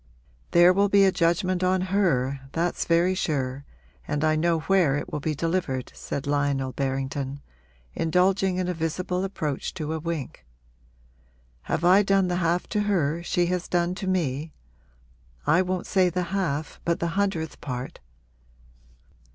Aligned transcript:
'There 0.49 0.73
will 0.73 0.89
be 0.89 1.05
a 1.05 1.11
judgment 1.11 1.63
on 1.63 1.79
her 1.81 2.39
that's 2.53 2.85
very 2.85 3.13
sure, 3.13 3.65
and 4.07 4.23
I 4.23 4.35
know 4.35 4.61
where 4.61 4.95
it 4.97 5.11
will 5.13 5.19
be 5.19 5.35
delivered,' 5.35 5.91
said 5.93 6.25
Lionel 6.25 6.71
Berrington, 6.71 7.39
indulging 7.93 8.57
in 8.57 8.67
a 8.67 8.73
visible 8.73 9.23
approach 9.23 9.75
to 9.75 9.93
a 9.93 9.99
wink. 9.99 10.43
'Have 11.65 11.83
I 11.85 12.01
done 12.01 12.29
the 12.29 12.37
half 12.37 12.65
to 12.69 12.81
her 12.89 13.21
she 13.21 13.45
has 13.53 13.67
done 13.67 13.93
to 13.93 14.07
me? 14.07 14.51
I 15.45 15.61
won't 15.61 15.85
say 15.85 16.09
the 16.09 16.23
half 16.33 16.79
but 16.83 16.99
the 16.99 17.09
hundredth 17.09 17.61
part? 17.61 17.99